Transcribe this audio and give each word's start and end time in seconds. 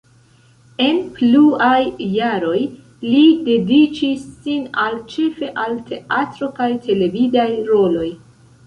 En 0.85 1.01
pluaj 1.17 1.81
jaroj 2.13 2.57
li 3.09 3.23
dediĉis 3.51 4.25
sin 4.47 4.67
al 4.87 5.01
ĉefe 5.15 5.55
al 5.67 5.79
teatro 5.93 6.55
kaj 6.59 6.73
televidaj 6.91 7.49
roloj. 7.73 8.13